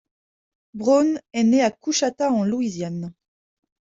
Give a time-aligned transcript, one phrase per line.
[0.73, 3.13] Browne est né à Coushatta, en Louisiane.